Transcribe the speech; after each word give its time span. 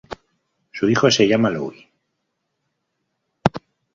Su 0.71 0.89
hijo 0.89 1.11
se 1.11 1.27
llama 1.27 1.51
Louis. 1.51 1.85